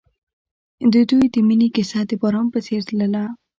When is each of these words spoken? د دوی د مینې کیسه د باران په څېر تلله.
د 0.93 0.95
دوی 1.09 1.25
د 1.33 1.35
مینې 1.47 1.67
کیسه 1.75 1.99
د 2.09 2.11
باران 2.21 2.47
په 2.53 2.59
څېر 2.65 2.81
تلله. 2.87 3.23